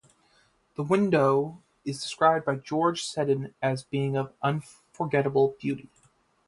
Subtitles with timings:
[0.77, 5.89] The window is described by George Seddon as being of "unforgettable beauty".